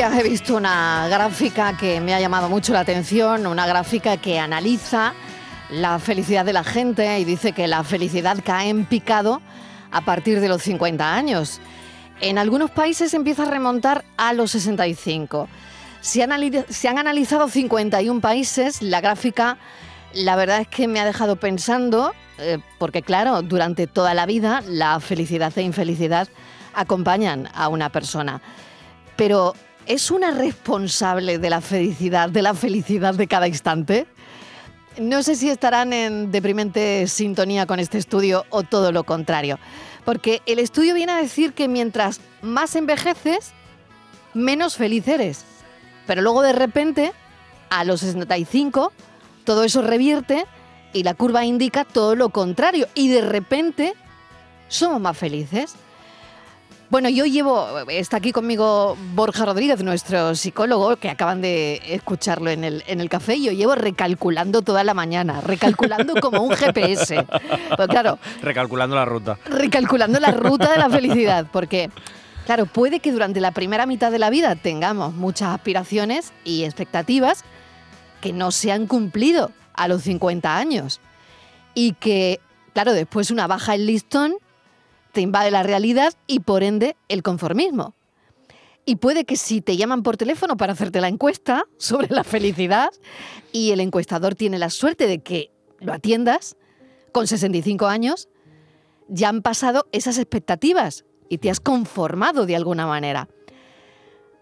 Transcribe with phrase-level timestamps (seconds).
[0.00, 5.12] He visto una gráfica que me ha llamado mucho la atención, una gráfica que analiza
[5.70, 9.42] la felicidad de la gente y dice que la felicidad cae en picado
[9.90, 11.60] a partir de los 50 años.
[12.20, 15.48] En algunos países empieza a remontar a los 65.
[16.00, 16.32] Se han,
[16.68, 19.58] se han analizado 51 países, la gráfica
[20.14, 24.62] la verdad es que me ha dejado pensando, eh, porque claro, durante toda la vida
[24.66, 26.28] la felicidad e infelicidad
[26.72, 28.40] acompañan a una persona
[29.18, 29.52] pero
[29.88, 34.06] ¿es una responsable de la felicidad, de la felicidad de cada instante?
[34.98, 39.58] No sé si estarán en deprimente sintonía con este estudio o todo lo contrario,
[40.04, 43.52] porque el estudio viene a decir que mientras más envejeces,
[44.34, 45.44] menos feliz eres.
[46.06, 47.12] Pero luego de repente,
[47.70, 48.92] a los 65,
[49.44, 50.46] todo eso revierte
[50.92, 52.88] y la curva indica todo lo contrario.
[52.94, 53.94] Y de repente
[54.68, 55.74] somos más felices.
[56.90, 62.64] Bueno, yo llevo, está aquí conmigo Borja Rodríguez, nuestro psicólogo, que acaban de escucharlo en
[62.64, 67.26] el, en el café, yo llevo recalculando toda la mañana, recalculando como un GPS.
[67.76, 68.18] Pues claro.
[68.42, 69.38] Recalculando la ruta.
[69.44, 71.90] Recalculando la ruta de la felicidad, porque,
[72.46, 77.44] claro, puede que durante la primera mitad de la vida tengamos muchas aspiraciones y expectativas
[78.22, 81.00] que no se han cumplido a los 50 años.
[81.74, 82.40] Y que,
[82.72, 84.36] claro, después una baja el listón
[85.12, 87.94] te invade la realidad y por ende el conformismo.
[88.84, 92.90] Y puede que si te llaman por teléfono para hacerte la encuesta sobre la felicidad
[93.52, 96.56] y el encuestador tiene la suerte de que lo atiendas
[97.12, 98.28] con 65 años,
[99.08, 103.28] ya han pasado esas expectativas y te has conformado de alguna manera.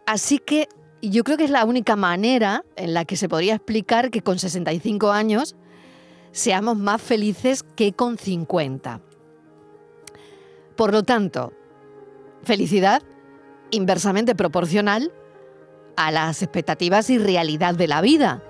[0.07, 0.69] Así que
[1.03, 4.39] yo creo que es la única manera en la que se podría explicar que con
[4.39, 5.57] 65 años
[6.33, 9.01] seamos más felices que con 50.
[10.77, 11.53] Por lo tanto,
[12.43, 13.03] felicidad
[13.71, 15.13] inversamente proporcional
[15.97, 18.43] a las expectativas y realidad de la vida.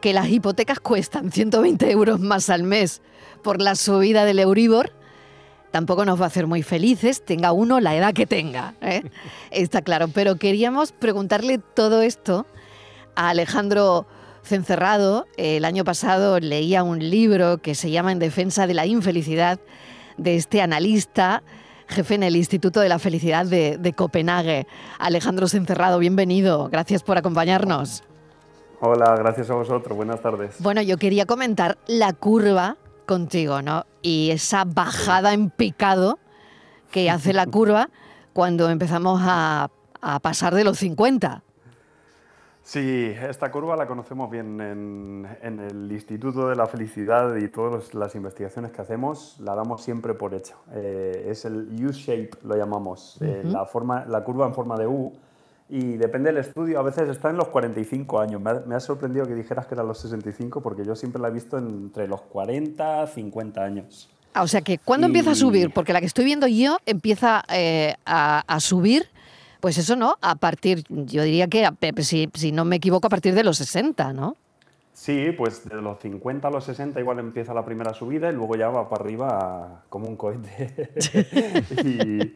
[0.00, 3.02] Que las hipotecas cuestan 120 euros más al mes
[3.42, 4.92] por la subida del Euribor,
[5.70, 8.74] tampoco nos va a hacer muy felices, tenga uno la edad que tenga.
[8.80, 9.02] ¿eh?
[9.50, 10.08] Está claro.
[10.08, 12.46] Pero queríamos preguntarle todo esto
[13.14, 14.06] a Alejandro
[14.42, 15.26] Cencerrado.
[15.36, 19.60] El año pasado leía un libro que se llama En defensa de la infelicidad
[20.16, 21.42] de este analista,
[21.88, 24.66] jefe en el Instituto de la Felicidad de, Copenhague.
[24.98, 26.68] Alejandro Sencerrado, bienvenido.
[26.68, 28.02] Gracias por acompañarnos.
[28.80, 29.96] Hola, gracias a vosotros.
[29.96, 30.56] Buenas tardes.
[30.60, 32.76] Bueno, yo quería comentar la curva
[33.06, 33.86] contigo, ¿no?
[34.02, 36.18] Y esa bajada en picado
[36.90, 37.88] que hace la curva
[38.32, 39.70] cuando empezamos a,
[40.02, 41.42] a pasar de los 50.
[42.66, 48.16] Sí, esta curva la conocemos bien en, el Instituto de la Felicidad y todas las
[48.16, 50.56] investigaciones que hacemos la damos siempre por hecho.
[50.72, 55.12] Eh, es el U-shape, lo llamamos, eh, la, forma, la curva en forma de U.
[55.68, 58.40] Y depende del estudio, a veces está en los 45 años.
[58.40, 61.28] Me ha, me ha sorprendido que dijeras que era los 65 porque yo siempre la
[61.28, 64.10] he visto entre los 40 y 50 años.
[64.36, 65.72] Ah, o sea que, ¿cuándo empieza a subir?
[65.72, 69.06] Porque la que estoy viendo yo empieza eh, a, subir,
[69.60, 70.16] pues eso, ¿no?
[70.20, 71.68] A partir, yo diría que,
[72.02, 74.36] si, si no me equivoco, a partir de los 60, ¿no?
[75.06, 78.56] Sí, pues de los 50 a los 60 igual empieza la primera subida y luego
[78.56, 80.90] ya va para arriba como un cohete.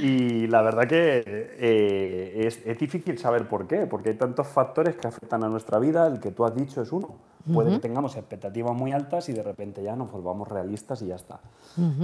[0.00, 5.08] y, la verdad que eh, es, difícil saber por qué, porque hay tantos factores que
[5.08, 7.16] afectan a nuestra vida, el que tú has dicho es uno.
[7.52, 11.16] Puede que tengamos expectativas muy altas y de repente ya nos volvamos realistas y ya
[11.16, 11.40] está.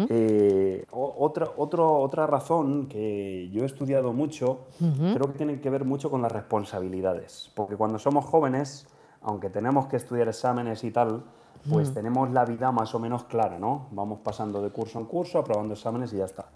[0.09, 6.11] Eh, otra, otra razón que yo he estudiado mucho, creo que tiene que ver mucho
[6.11, 8.89] con las responsabilidades, porque cuando somos jóvenes
[9.25, 11.23] aunque tenemos que estudiar exámenes y tal,
[11.69, 11.95] pues mm.
[11.95, 13.87] tenemos la vida más o menos clara, ¿no?
[13.91, 16.47] Vamos pasando de curso en curso, aprobando exámenes y ya está.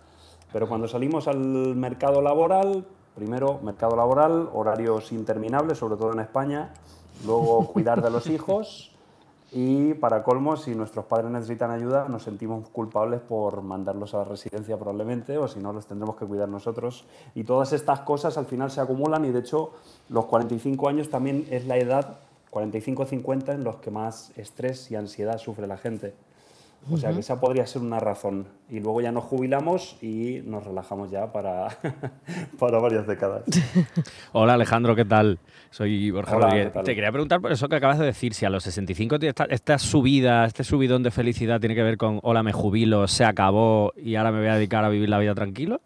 [0.52, 6.72] Pero cuando salimos al mercado laboral, primero mercado laboral, horarios interminables, sobre todo en España,
[7.26, 8.92] luego cuidar de los hijos
[9.50, 14.24] y para colmo, si nuestros padres necesitan ayuda, nos sentimos culpables por mandarlos a la
[14.24, 17.06] residencia probablemente, o si no, los tendremos que cuidar nosotros.
[17.34, 19.72] Y todas estas cosas al final se acumulan y de hecho
[20.10, 22.18] los 45 años también es la edad
[22.50, 26.14] 45-50 en los que más estrés y ansiedad sufre la gente.
[26.90, 28.46] O sea que esa podría ser una razón.
[28.70, 31.68] Y luego ya nos jubilamos y nos relajamos ya para,
[32.58, 33.42] para varias décadas.
[34.32, 35.38] Hola Alejandro, ¿qué tal?
[35.70, 36.72] Soy Borja Rodríguez.
[36.84, 39.78] Te quería preguntar por eso que acabas de decir, si a los 65 esta, esta
[39.78, 44.14] subida, este subidón de felicidad tiene que ver con hola, me jubilo, se acabó y
[44.14, 45.80] ahora me voy a dedicar a vivir la vida tranquilo.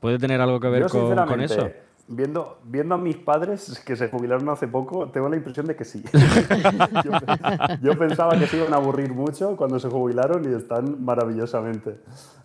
[0.00, 1.70] ¿Puede tener algo que ver con, con eso?
[2.08, 5.84] Viendo, viendo a mis padres que se jubilaron hace poco, tengo la impresión de que
[5.84, 6.02] sí.
[7.82, 11.98] yo, pensaba que se iban a aburrir mucho cuando se jubilaron y están maravillosamente.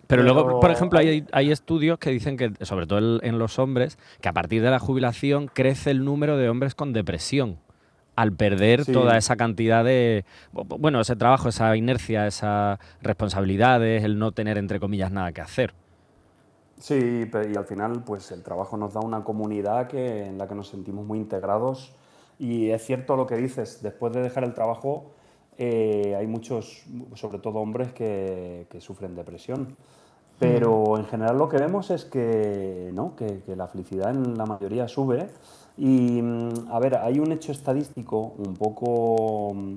[0.06, 3.98] Pero, luego, por ejemplo, hay, hay, estudios que dicen que, sobre todo en los hombres,
[4.22, 7.58] que a partir de la jubilación crece el número de hombres con depresión
[8.18, 14.32] al perder toda esa cantidad de, bueno, ese trabajo, esa inercia, esas responsabilidades, el no
[14.32, 15.72] tener, entre comillas, nada que hacer.
[16.78, 20.54] Sí, y al final pues el trabajo nos da una comunidad que, en la que
[20.54, 21.92] nos sentimos muy integrados
[22.38, 25.10] y es cierto lo que dices, después de dejar el trabajo
[25.58, 26.84] eh, hay muchos,
[27.14, 29.76] sobre todo hombres, que, sufren depresión.
[30.38, 33.16] Pero en general lo que vemos es que, ¿no?
[33.16, 35.28] que, la felicidad en la mayoría sube.
[35.76, 39.76] Y mm, a ver, hay un hecho estadístico un poco, mm,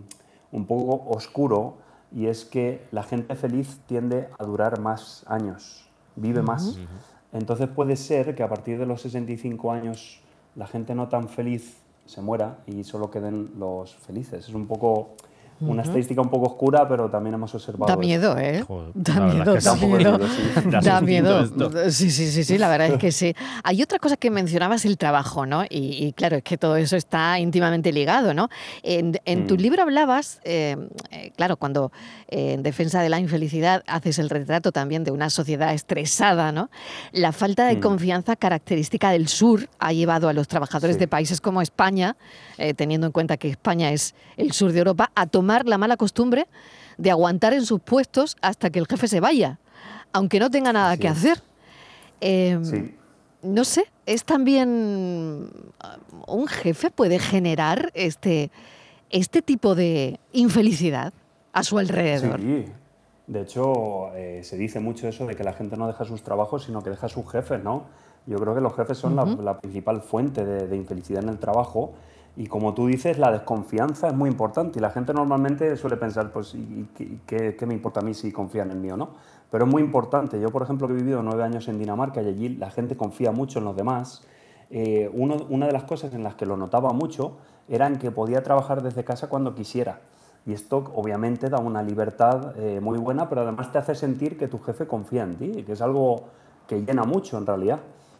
[0.51, 1.77] un poco oscuro
[2.13, 5.90] y es que la gente feliz tiende a durar más años
[6.21, 6.77] vive más.
[7.33, 10.21] Entonces puede ser que a partir de los 65 años
[10.55, 14.47] la gente no tan feliz se muera y solo queden los felices.
[14.47, 15.15] Es un poco
[15.61, 17.91] una estadística un poco oscura, pero también hemos observado.
[17.91, 18.65] Da miedo, ¿eh?
[18.93, 20.19] da miedo, da miedo.
[20.81, 21.91] Da miedo.
[21.91, 23.35] Sí, sí, sí, sí, la verdad es que sí.
[23.63, 25.63] Hay otra cosa que mencionabas, el trabajo, ¿no?
[25.69, 28.49] Y, claro, es que todo eso está íntimamente ligado, ¿no?
[28.83, 29.11] En,
[29.47, 29.57] tu mm.
[29.57, 30.77] libro hablabas, eh,
[31.11, 31.91] eh, claro, cuando
[32.27, 36.69] eh, en defensa de la infelicidad haces el retrato también de una sociedad estresada, ¿no?
[37.11, 37.81] La falta de mm.
[37.81, 42.15] confianza característica del sur ha llevado a los trabajadores de países como España,
[42.75, 46.47] teniendo en cuenta que España es el sur de Europa, a tomar la mala costumbre
[46.97, 49.59] de aguantar en sus puestos hasta que el jefe se vaya,
[50.13, 51.41] aunque no tenga nada que hacer.
[52.19, 52.91] Em,
[53.41, 55.49] no sé, es también
[56.27, 58.51] uh, un jefe puede generar este,
[59.09, 61.13] este tipo de infelicidad
[61.53, 62.39] a su alrededor.
[62.39, 62.65] Sí,
[63.27, 66.65] de hecho eh, se dice mucho eso de que la gente no deja sus trabajos,
[66.65, 67.85] sino que deja a sus jefes, ¿no?
[68.27, 71.93] Yo creo que los jefes son la, principal fuente de, de infelicidad en el trabajo
[72.35, 76.31] y como tú dices, la desconfianza es muy importante y la gente normalmente suele pensar,
[76.31, 76.55] pues,
[77.25, 79.09] qué, me importa a mí si confían en mí o no?
[79.49, 80.39] Pero es muy importante.
[80.39, 83.59] Yo, por ejemplo, he vivido nueve años en Dinamarca y allí la gente confía mucho
[83.59, 84.25] en los demás.
[84.69, 88.41] Eh, una de las cosas en las que lo notaba mucho era en que podía
[88.43, 89.99] trabajar desde casa cuando quisiera.
[90.45, 94.47] Y esto obviamente da una libertad eh, muy buena, pero además te hace sentir que
[94.47, 96.23] tu jefe confía en ti, que es algo
[96.67, 97.79] que llena mucho en realidad.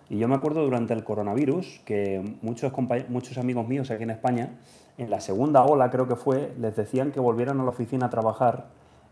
[0.10, 2.72] Y yo me acuerdo durante el coronavirus que muchos,
[3.10, 4.60] muchos amigos míos aquí en España,
[4.98, 8.10] en la segunda ola creo que fue, les decían que volvieran a la oficina a
[8.10, 8.67] trabajar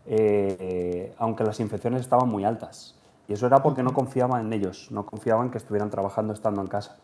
[0.06, 2.96] eh, aunque las infecciones estaban muy altas.
[3.28, 6.66] Y eso era porque no confiaban en ellos, no confiaban que estuvieran trabajando estando en
[6.66, 6.96] casa.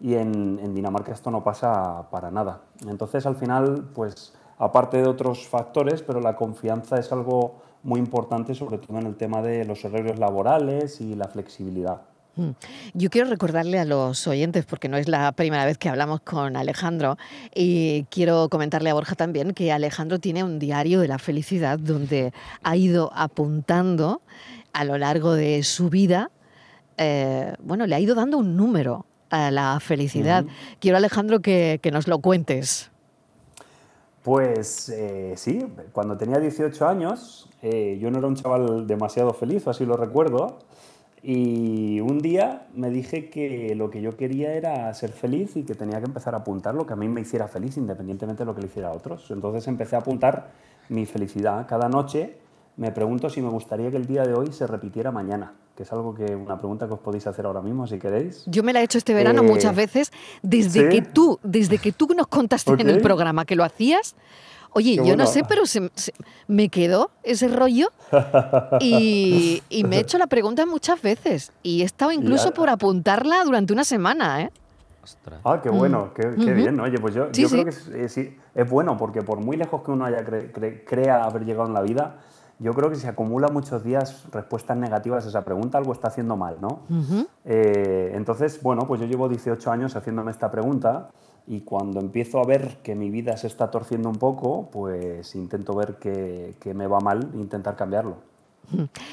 [0.00, 2.62] Y en, en Dinamarca esto no pasa para nada.
[2.86, 8.54] Entonces al final, pues aparte de otros factores, pero la confianza es algo muy importante,
[8.54, 12.02] sobre todo en el tema de los horarios laborales y la flexibilidad.
[12.36, 12.50] Mm.
[12.94, 16.56] Yo quiero recordarle a los oyentes, porque no es la primera vez que hablamos con
[16.56, 17.18] Alejandro,
[17.54, 22.32] y quiero comentarle a Borja también que Alejandro tiene un diario de la felicidad donde
[22.62, 24.22] ha ido apuntando
[24.72, 26.30] a lo largo de su vida,
[26.96, 30.44] eh, bueno, le ha ido dando un número a la felicidad.
[30.80, 32.90] Quiero, Alejandro, que, nos lo cuentes.
[34.22, 39.66] Pues eh, sí, cuando tenía 18 años, eh, yo no era un chaval demasiado feliz,
[39.66, 40.58] así lo recuerdo,
[41.22, 45.74] y un día me dije que lo que yo quería era ser feliz y que
[45.74, 48.54] tenía que empezar a apuntar lo que a mí me hiciera feliz, independientemente de lo
[48.54, 49.30] que le hiciera a otros.
[49.30, 50.50] Entonces empecé a apuntar
[50.88, 51.66] mi felicidad.
[51.68, 52.38] Cada noche
[52.76, 55.92] me pregunto si me gustaría que el día de hoy se repitiera mañana, que es
[55.92, 58.42] algo que una pregunta que os podéis hacer ahora mismo si queréis.
[58.46, 60.12] Yo me la he hecho este verano Eh, muchas veces
[60.42, 60.88] desde ¿sí?
[60.88, 64.16] que tú, desde que tú nos contaste en el programa que lo hacías.
[64.72, 65.24] Oye, Qué yo bueno.
[65.24, 66.12] no sé, pero se- se-
[66.46, 67.90] me quedó ese rollo
[68.80, 72.54] y, y me he hecho la pregunta muchas veces y he estado incluso Ya.
[72.54, 74.50] por apuntarla durante una semana, ¿eh?
[75.02, 75.40] Ostras.
[75.44, 76.54] Ah, qué bueno, qué, qué Ujú.
[76.54, 76.78] bien.
[76.78, 77.54] Oye, pues yo, Sí, yo sí.
[77.62, 80.84] creo que es, sí, es bueno porque por muy lejos que uno haya cre- cre-
[80.86, 82.20] crea haber llegado en la vida,
[82.60, 86.36] yo creo que si acumula muchos días respuestas negativas a esa pregunta, algo está haciendo
[86.36, 86.80] mal, ¿no?
[87.44, 91.08] Eh, entonces, bueno, pues yo llevo 18 años haciéndome esta pregunta
[91.46, 95.74] y cuando empiezo a ver que mi vida se está torciendo un poco, pues intento
[95.74, 98.29] ver que, que me va mal e intentar cambiarlo.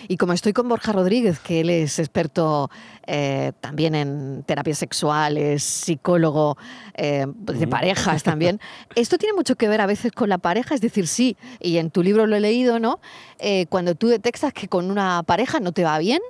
[0.08, 2.70] Y como estoy con Borja Rodríguez, que él es experto
[3.08, 6.58] eh, también en terapias sexuales, psicólogo
[6.94, 8.60] eh, de parejas también,
[8.96, 11.90] esto tiene mucho que ver a veces con la pareja, es decir, sí, y en
[11.90, 13.00] tu libro lo he leído, ¿no?
[13.40, 16.22] Eh, cuando tú detectas que con una pareja no te va bien,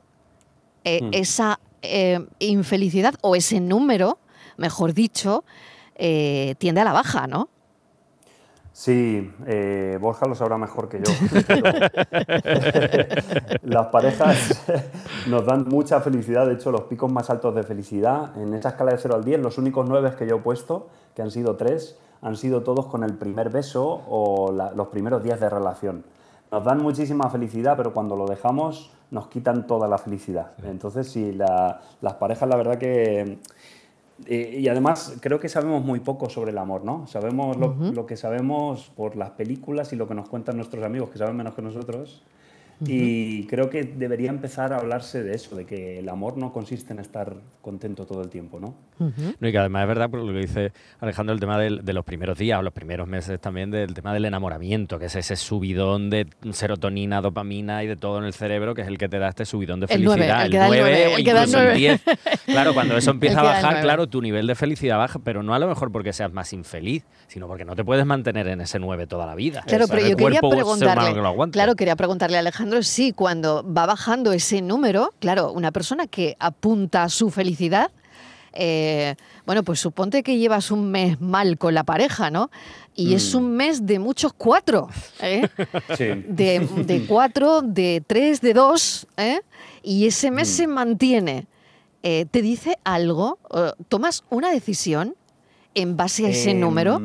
[0.84, 1.10] eh, Mm.
[1.14, 1.60] esa
[2.40, 4.20] infelicidad o ese número,
[4.58, 5.46] mejor dicho,
[5.96, 7.50] tiende a la baja, ¿no?
[8.78, 11.06] Sí, eh, Borja lo sabrá mejor que yo.
[13.64, 14.64] Las parejas
[15.28, 18.92] nos dan mucha felicidad, de hecho los picos más altos de felicidad, en esa escala
[18.92, 21.98] de 0 al 10, los únicos 9 que yo he puesto, que han sido 3,
[22.22, 26.04] han sido todos con el primer beso o la- los primeros días de relación.
[26.52, 30.52] Nos dan muchísima felicidad, pero cuando lo dejamos nos quitan toda la felicidad.
[30.64, 33.40] Entonces sí, la- las parejas la verdad que...
[34.26, 37.06] Eh, y además creo que sabemos muy poco sobre el amor, ¿no?
[37.08, 41.10] Sabemos lo, lo que sabemos por las películas y lo que nos cuentan nuestros amigos,
[41.10, 42.24] que saben menos que nosotros.
[42.86, 46.94] Y creo que debería empezar a hablarse de eso, de que el amor no consiste
[46.94, 48.76] en estar contento todo el tiempo, ¿no?
[49.00, 51.94] No, y que además es verdad, por lo que dice Alejandro, el tema del- de
[51.94, 55.36] los primeros días o los primeros meses también, del tema del enamoramiento, que es ese
[55.36, 59.20] subidón de serotonina, dopamina y de todo en el cerebro, que es el que te
[59.20, 60.46] da este subidón de felicidad.
[60.46, 61.78] el que da el nueve, o el que da el incluso el nueve.
[61.80, 62.02] 10.
[62.46, 65.60] Claro, cuando eso empieza a bajar, claro, tu nivel de felicidad baja, pero no a
[65.60, 69.08] lo mejor porque seas más infeliz, sino porque no te puedes mantener en ese 9
[69.08, 69.64] toda la vida.
[69.66, 73.64] Claro, O sea, pero yo quería preguntarle, que claro, quería preguntarle a Alejandro si cuando
[73.72, 77.92] va bajando ese número, claro, una persona que apunta a su felicidad,
[78.54, 82.50] eh, bueno, pues suponte que llevas un mes mal con la pareja, ¿no?
[82.96, 83.38] Y es Mm.
[83.38, 84.90] un mes de muchos cuatro,
[85.22, 85.48] ¿eh?
[85.96, 86.06] Sí.
[86.28, 89.42] de, de cuatro, de tres, de dos, ¿eh?
[89.84, 91.46] y ese mes se mantiene.
[92.04, 93.38] Eh, ¿Te dice algo?
[93.90, 95.16] ¿Tomas una decisión
[95.76, 97.00] en base a ese Em, número?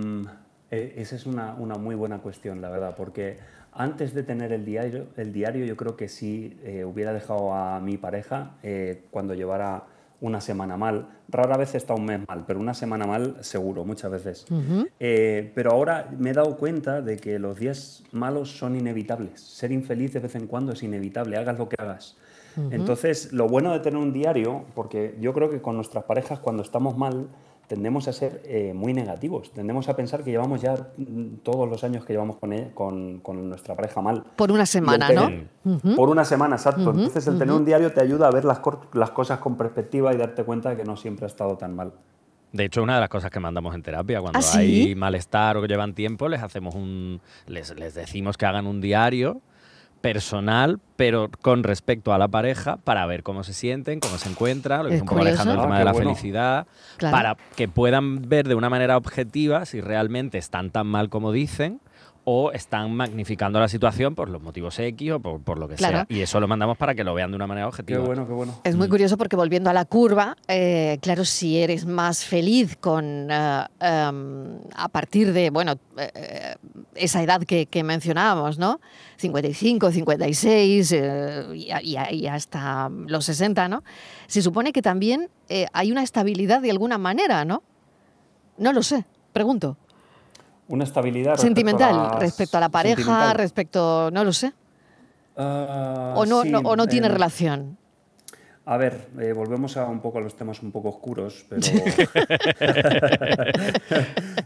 [0.70, 3.38] eh, esa es una, una muy buena cuestión, la verdad, porque
[3.72, 7.80] antes de tener el diario, el diario yo creo que sí eh, hubiera dejado a
[7.80, 9.84] mi pareja eh, cuando llevara
[10.20, 11.08] una semana mal.
[11.28, 14.46] Rara vez está un mes mal, pero una semana mal seguro, muchas veces.
[15.00, 19.40] Eh, pero ahora me he dado cuenta de que los días malos son inevitables.
[19.40, 22.16] Ser infeliz de vez en cuando es inevitable, hagas lo que hagas.
[22.70, 26.62] Entonces, lo bueno de tener un diario, porque yo creo que con nuestras parejas cuando
[26.62, 27.28] estamos mal
[27.72, 31.82] tendemos a ser eh, muy negativos, tendemos a pensar que llevamos ya mm, todos los
[31.84, 34.24] años que llevamos con, él- con, con nuestra pareja mal.
[34.36, 35.22] Por una semana, ¿no?
[35.22, 36.90] tener- Por una semana, exacto.
[36.90, 38.60] Entonces el tener un diario te ayuda a ver las,
[38.92, 41.92] las cosas con perspectiva y darte cuenta de que no siempre ha estado tan mal.
[42.52, 44.58] De hecho, una de las cosas que mandamos en terapia, cuando ¿Ah, sí?
[44.90, 47.22] hay malestar o que llevan tiempo, les hacemos un.
[47.46, 49.40] Les, les decimos que hagan un diario
[50.02, 54.82] personal, pero con respecto a la pareja, para ver cómo se sienten, cómo se encuentran,
[54.82, 55.40] lo que Es un poco curioso.
[55.42, 56.10] Alejandro, el Ah, tema de la bueno.
[56.10, 56.66] felicidad,
[56.98, 57.16] Claro.
[57.16, 61.80] para que puedan ver de una manera objetiva si realmente están tan mal como dicen
[62.24, 65.98] o están magnificando la situación por los motivos X o por, por lo que Claro.
[65.98, 66.06] sea.
[66.08, 67.98] Y eso lo mandamos para que lo vean de una manera Qué objetiva.
[68.04, 68.60] bueno, qué bueno.
[68.62, 73.28] Es muy curioso porque volviendo a la curva, eh, claro, si eres más feliz con
[73.30, 76.54] eh, em, a partir de, bueno, eh,
[76.94, 78.80] esa edad que, que mencionábamos, ¿no?
[79.16, 83.82] 55, 56 eh, y, hasta los 60, ¿no?
[84.28, 87.62] Se supone que también eh, hay una estabilidad de alguna manera, ¿no?
[88.58, 89.76] No lo sé, pregunto.
[90.72, 94.52] Una estabilidad respecto Sentimental, a las- respecto a la pareja, respecto, no lo sé.
[95.36, 97.76] Ah, O no, sí, no- o no tiene relación.
[98.64, 101.60] A ver, eh, volvemos a un poco a los temas un poco oscuros, pero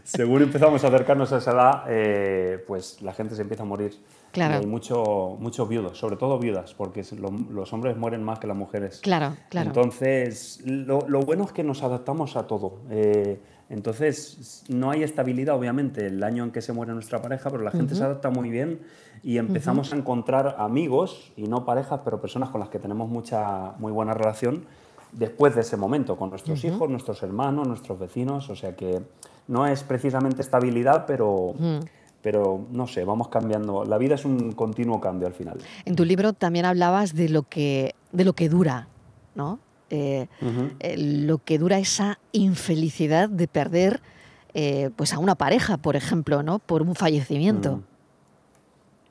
[0.03, 3.93] según empezamos a acercarnos a esa edad, eh, pues la gente se empieza a morir.
[4.31, 4.55] Claro.
[4.55, 8.47] Y hay mucho, muchos viudos, sobre todo viudas, porque lo- los hombres mueren más que
[8.47, 8.99] las mujeres.
[9.01, 9.67] Claro, claro.
[9.67, 12.79] Entonces, lo, lo bueno es que nos adaptamos a todo.
[12.89, 17.63] Eh, Entonces, no hay estabilidad, obviamente, el año en que se muere nuestra pareja, pero
[17.63, 18.79] la gente se adapta muy bien
[19.27, 23.73] y empezamos a encontrar amigos, y no parejas, pero personas con las que tenemos mucha,
[23.77, 24.63] muy buena relación
[25.11, 28.49] después de ese momento, con nuestros hijos, nuestros hermanos, nuestros vecinos.
[28.49, 29.01] O sea que
[29.49, 31.55] no es precisamente estabilidad, pero
[32.21, 33.83] pero no sé, vamos cambiando.
[33.83, 35.57] La vida es un continuo cambio al final.
[35.83, 38.87] En tu libro también hablabas de lo que, de lo que dura,
[39.35, 39.59] ¿no?
[39.89, 40.27] Eh,
[40.79, 43.99] eh, lo que dura esa infelicidad de perder
[44.53, 46.59] eh, pues a una pareja, por ejemplo, ¿no?
[46.59, 47.81] por un fallecimiento.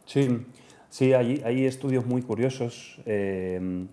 [0.07, 0.47] Sí,
[0.89, 3.89] sí hay, hay, estudios muy curiosos en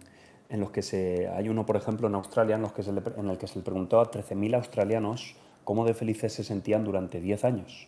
[0.49, 3.47] los que se, hay uno, por ejemplo, en Australia, en, los que en el que
[3.47, 7.87] se le preguntó a 13.000 australianos cómo de felices se sentían durante 10 años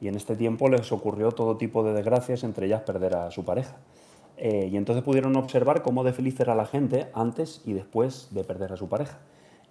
[0.00, 3.44] y en este tiempo les ocurrió todo tipo de desgracias, entre ellas perder a su
[3.44, 3.76] pareja.
[4.36, 8.44] Eh, y entonces pudieron observar cómo de feliz era la gente antes y después de
[8.44, 9.18] perder a su pareja.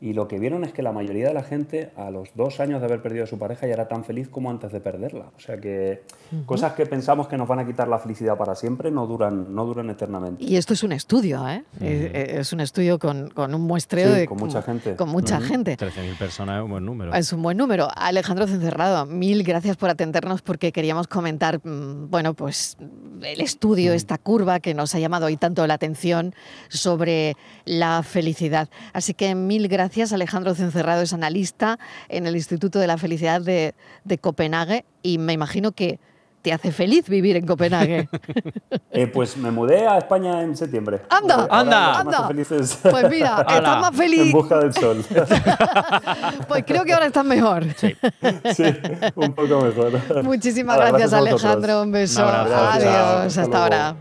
[0.03, 2.81] Y lo que vieron es que la mayoría de la gente a los dos años
[2.81, 5.31] de haber perdido a su pareja ya era tan feliz como antes de perderla.
[5.38, 6.03] O sea que
[6.45, 9.65] cosas que pensamos que nos van a quitar la felicidad para siempre no duran, no
[9.65, 10.43] duran eternamente.
[10.43, 11.63] Y esto es un estudio, ¿eh?
[11.79, 14.25] Es un estudio con, con un muestreo de...
[14.25, 14.98] Con mucha gente.
[14.98, 15.77] Con mucha gente.
[15.77, 17.13] 13.000 personas es un buen número.
[17.13, 17.88] Es un buen número.
[17.95, 22.75] Alejandro Cencerrado, mil gracias por atendernos porque queríamos comentar, mm, bueno, pues
[23.22, 26.36] el estudio, esta curva que nos ha llamado hoy tanto la atención
[26.67, 28.67] sobre la felicidad.
[28.91, 30.12] Así que mil gracias gracias.
[30.12, 31.78] Alejandro Cencerrado es analista
[32.10, 33.76] en el Instituto de la Felicidad de,
[34.20, 36.00] Copenhague y me imagino que
[36.42, 38.10] te hace feliz vivir en Copenhague.
[38.96, 41.02] Eh, pues me mudé a España en septiembre.
[41.10, 41.48] ¡Anda!
[41.50, 42.00] ¡Anda!
[42.00, 42.28] ¡Anda!
[42.28, 44.22] Pues mira, estás más feliz.
[44.22, 45.04] En busca del sol.
[46.48, 47.66] pues creo que ahora estás mejor.
[47.76, 47.96] Sí,
[48.56, 48.64] sí
[49.16, 50.24] un poco mejor.
[50.24, 51.82] Muchísimas gracias, Alejandro.
[51.82, 52.24] Un beso.
[52.24, 53.36] Adiós.
[53.36, 53.96] Hasta, ahora.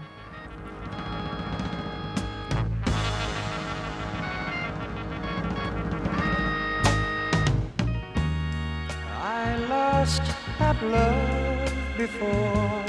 [10.13, 12.85] Must have loved before.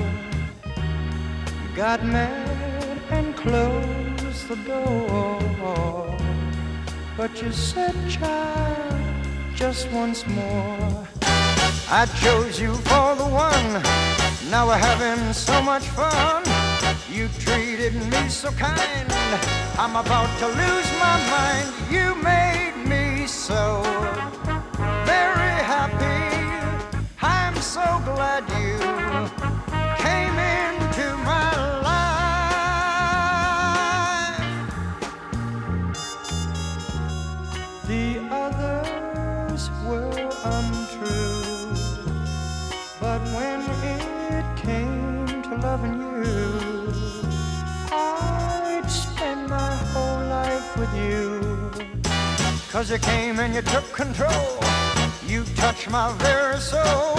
[1.74, 6.18] Got mad and closed the door.
[7.16, 11.08] But you said, child, just once more.
[11.90, 13.72] I chose you for the one.
[14.52, 16.44] Now we're having so much fun.
[17.10, 19.08] You treated me so kind.
[19.78, 21.70] I'm about to lose my mind.
[21.90, 23.84] You made me so
[27.74, 28.78] so glad you
[29.98, 31.50] came into my
[31.82, 32.04] life.
[37.88, 40.12] The others were
[40.46, 41.74] untrue,
[43.02, 43.62] but when
[43.96, 46.94] it came to loving you,
[47.92, 51.42] I'd spend my whole life with you.
[52.72, 54.60] Cause you came and you took control.
[55.26, 57.18] You touched my very soul.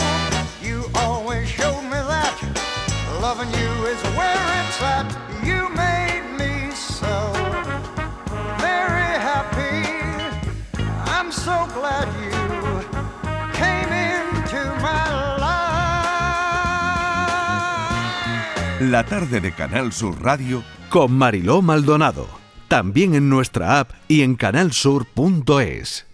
[0.94, 2.34] Always showed me that
[3.20, 5.08] loving you is where it's at.
[5.42, 7.32] You made me so
[8.58, 9.76] very happy.
[11.06, 12.32] I'm so glad you
[13.52, 15.04] came into my
[15.38, 15.64] life.
[18.80, 22.28] La tarde de Canal Sur Radio con Mariló Maldonado.
[22.68, 26.06] También en nuestra app y en canalsur.es.